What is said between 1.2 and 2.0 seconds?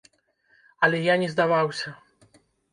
не здаваўся.